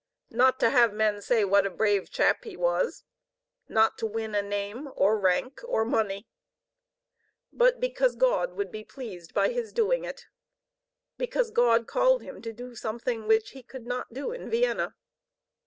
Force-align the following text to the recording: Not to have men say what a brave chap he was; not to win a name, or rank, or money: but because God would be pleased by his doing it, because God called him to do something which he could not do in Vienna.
Not 0.31 0.59
to 0.61 0.71
have 0.71 0.95
men 0.95 1.21
say 1.21 1.45
what 1.45 1.67
a 1.67 1.69
brave 1.69 2.09
chap 2.09 2.43
he 2.43 2.57
was; 2.57 3.03
not 3.69 3.99
to 3.99 4.07
win 4.07 4.33
a 4.33 4.41
name, 4.41 4.89
or 4.95 5.19
rank, 5.19 5.61
or 5.63 5.85
money: 5.85 6.27
but 7.53 7.79
because 7.79 8.15
God 8.15 8.53
would 8.53 8.71
be 8.71 8.83
pleased 8.83 9.31
by 9.35 9.49
his 9.49 9.71
doing 9.71 10.03
it, 10.03 10.25
because 11.19 11.51
God 11.51 11.85
called 11.85 12.23
him 12.23 12.41
to 12.41 12.51
do 12.51 12.73
something 12.73 13.27
which 13.27 13.51
he 13.51 13.61
could 13.61 13.85
not 13.85 14.11
do 14.11 14.31
in 14.31 14.49
Vienna. 14.49 14.95